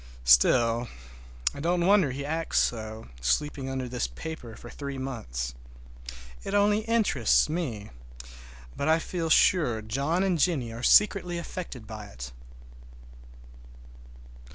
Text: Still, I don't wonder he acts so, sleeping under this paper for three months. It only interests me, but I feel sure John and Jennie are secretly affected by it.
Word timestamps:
Still, 0.25 0.87
I 1.53 1.59
don't 1.59 1.85
wonder 1.85 2.09
he 2.09 2.25
acts 2.25 2.57
so, 2.57 3.09
sleeping 3.21 3.69
under 3.69 3.87
this 3.87 4.07
paper 4.07 4.55
for 4.55 4.67
three 4.71 4.97
months. 4.97 5.53
It 6.43 6.55
only 6.55 6.79
interests 6.85 7.47
me, 7.47 7.91
but 8.75 8.87
I 8.87 8.97
feel 8.97 9.29
sure 9.29 9.79
John 9.83 10.23
and 10.23 10.39
Jennie 10.39 10.73
are 10.73 10.81
secretly 10.81 11.37
affected 11.37 11.85
by 11.85 12.07
it. 12.07 12.31